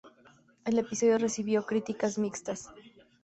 [0.65, 2.71] El episodio recibió críticas mixtas.